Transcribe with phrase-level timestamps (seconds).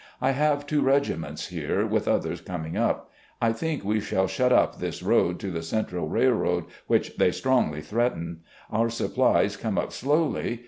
[0.19, 3.11] I have two regiments here, with others coming up.
[3.39, 7.81] I think we shall shut up this road to the Central Railroad which they strongly
[7.81, 8.39] threaten.
[8.71, 10.59] Our supplies come up slowly.